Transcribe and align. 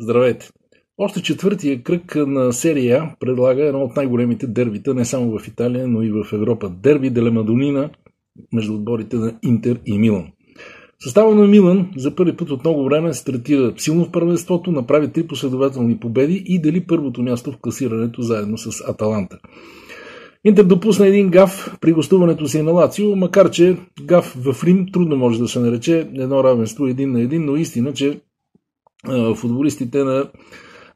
Здравейте! 0.00 0.48
Още 0.98 1.22
четвъртия 1.22 1.82
кръг 1.82 2.16
на 2.16 2.52
серия 2.52 3.14
предлага 3.20 3.64
едно 3.64 3.80
от 3.80 3.96
най-големите 3.96 4.46
дербита 4.46 4.94
не 4.94 5.04
само 5.04 5.38
в 5.38 5.48
Италия, 5.48 5.88
но 5.88 6.02
и 6.02 6.10
в 6.10 6.32
Европа. 6.32 6.72
Дерби 6.82 7.10
Деле 7.10 7.30
Мадонина 7.30 7.90
между 8.52 8.74
отборите 8.74 9.16
на 9.16 9.38
Интер 9.42 9.78
и 9.86 9.98
Милан. 9.98 10.26
Състава 11.00 11.34
на 11.34 11.46
Милан 11.46 11.90
за 11.96 12.14
първи 12.14 12.36
път 12.36 12.50
от 12.50 12.64
много 12.64 12.84
време 12.84 13.14
стартира 13.14 13.74
силно 13.76 14.04
в 14.04 14.10
първенството, 14.10 14.72
направи 14.72 15.12
три 15.12 15.26
последователни 15.26 16.00
победи 16.00 16.42
и 16.46 16.60
дели 16.60 16.86
първото 16.86 17.22
място 17.22 17.52
в 17.52 17.58
класирането 17.60 18.22
заедно 18.22 18.58
с 18.58 18.80
Аталанта. 18.88 19.38
Интер 20.44 20.64
допусна 20.64 21.06
един 21.06 21.28
гаф 21.28 21.76
при 21.80 21.92
гостуването 21.92 22.48
си 22.48 22.62
на 22.62 22.70
Лацио, 22.70 23.16
макар 23.16 23.50
че 23.50 23.76
гаф 24.02 24.36
в 24.36 24.64
Рим 24.64 24.86
трудно 24.92 25.16
може 25.16 25.38
да 25.38 25.48
се 25.48 25.60
нарече 25.60 25.98
едно 25.98 26.44
равенство 26.44 26.86
един 26.86 27.12
на 27.12 27.20
един, 27.20 27.44
но 27.44 27.56
истина, 27.56 27.92
че 27.92 28.20
футболистите 29.34 30.04
на 30.04 30.30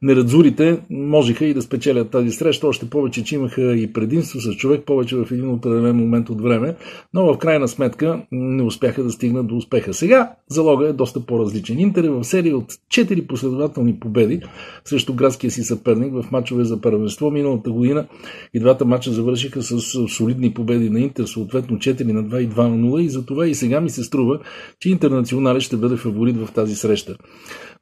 нерадзурите 0.02 0.80
можеха 0.90 1.44
и 1.44 1.54
да 1.54 1.62
спечелят 1.62 2.10
тази 2.10 2.30
среща, 2.30 2.66
още 2.66 2.90
повече, 2.90 3.24
че 3.24 3.34
имаха 3.34 3.76
и 3.76 3.92
предимство 3.92 4.40
с 4.40 4.52
човек 4.56 4.84
повече 4.86 5.16
в 5.16 5.32
един 5.32 5.50
определен 5.50 5.96
момент 5.96 6.30
от 6.30 6.40
време, 6.40 6.76
но 7.14 7.34
в 7.34 7.38
крайна 7.38 7.68
сметка 7.68 8.22
не 8.32 8.62
успяха 8.62 9.02
да 9.02 9.10
стигнат 9.10 9.46
до 9.46 9.56
успеха. 9.56 9.94
Сега 9.94 10.32
залога 10.48 10.88
е 10.88 10.92
доста 10.92 11.26
по-различен. 11.26 11.78
Интер 11.78 12.04
е 12.04 12.10
в 12.10 12.24
серия 12.24 12.56
от 12.56 12.72
4 12.72 13.26
последователни 13.26 14.00
победи 14.00 14.40
срещу 14.84 15.14
градския 15.14 15.50
си 15.50 15.62
съперник 15.62 16.12
в 16.12 16.30
матчове 16.30 16.64
за 16.64 16.80
първенство 16.80 17.30
миналата 17.30 17.70
година 17.70 18.06
и 18.54 18.60
двата 18.60 18.84
матча 18.84 19.10
завършиха 19.10 19.62
с 19.62 19.80
солидни 20.08 20.54
победи 20.54 20.90
на 20.90 21.00
Интер, 21.00 21.24
съответно 21.24 21.76
4 21.76 22.12
на 22.12 22.24
2 22.24 22.38
и 22.38 22.48
2 22.48 22.56
на 22.56 22.76
0 22.76 23.00
и 23.00 23.08
затова 23.08 23.46
и 23.46 23.54
сега 23.54 23.80
ми 23.80 23.90
се 23.90 24.04
струва, 24.04 24.38
че 24.80 24.90
Интернационале 24.90 25.60
ще 25.60 25.76
бъде 25.76 25.96
фаворит 25.96 26.36
в 26.36 26.52
тази 26.52 26.74
среща. 26.74 27.16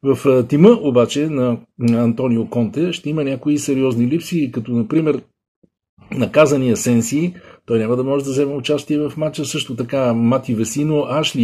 В 0.03 0.43
тима 0.43 0.69
обаче 0.81 1.29
на 1.29 1.57
Антонио 2.07 2.49
Конте 2.49 2.93
ще 2.93 3.09
има 3.09 3.23
някои 3.23 3.57
сериозни 3.57 4.07
липси, 4.07 4.51
като 4.51 4.71
например 4.71 5.21
наказания 6.11 6.77
Сенси, 6.77 7.33
той 7.65 7.79
няма 7.79 7.95
да 7.95 8.03
може 8.03 8.25
да 8.25 8.31
вземе 8.31 8.53
участие 8.53 8.97
в 8.97 9.13
матча, 9.17 9.45
също 9.45 9.75
така 9.75 10.13
Мати 10.13 10.55
Весино, 10.55 11.05
Ашли 11.09 11.43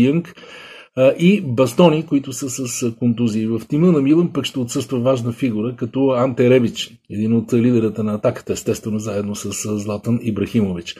И 1.19 1.41
Бастони, 1.41 2.05
които 2.05 2.33
са 2.33 2.49
с 2.49 2.91
контузии. 2.91 3.47
В 3.47 3.61
тима 3.69 3.91
на 3.91 4.01
Милан 4.01 4.33
пък 4.33 4.45
ще 4.45 4.59
отсъства 4.59 4.99
важна 4.99 5.31
фигура, 5.31 5.75
като 5.75 6.09
Анте 6.09 6.49
Ребич, 6.49 6.91
един 7.09 7.33
от 7.33 7.53
лидерата 7.53 8.03
на 8.03 8.13
атаката, 8.13 8.53
естествено 8.53 8.99
заедно 8.99 9.35
с 9.35 9.77
Златан 9.77 10.19
Ибрахимович. 10.23 10.95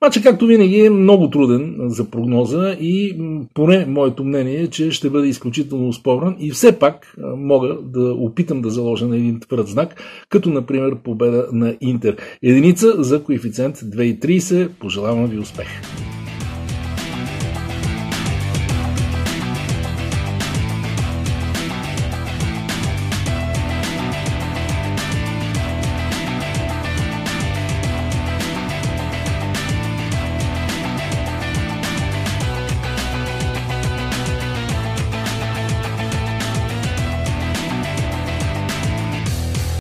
Мача, 0.00 0.22
както 0.22 0.46
винаги, 0.46 0.80
е 0.80 0.90
много 0.90 1.30
труден 1.30 1.76
за 1.80 2.10
прогноза 2.10 2.76
и 2.80 3.16
поне 3.54 3.86
моето 3.86 4.24
мнение 4.24 4.60
е, 4.60 4.66
че 4.66 4.90
ще 4.90 5.10
бъде 5.10 5.28
изключително 5.28 5.92
спорен 5.92 6.36
и 6.40 6.50
все 6.50 6.78
пак 6.78 7.14
мога 7.36 7.78
да 7.82 8.14
опитам 8.14 8.62
да 8.62 8.70
заложа 8.70 9.06
на 9.06 9.16
един 9.16 9.40
твърд 9.40 9.68
знак, 9.68 10.02
като 10.28 10.50
например 10.50 10.96
победа 11.04 11.46
на 11.52 11.76
Интер. 11.80 12.16
Единица 12.42 13.02
за 13.02 13.22
коефициент 13.22 13.76
2,30. 13.76 14.68
Пожелавам 14.68 15.26
ви 15.26 15.38
успех! 15.38 15.68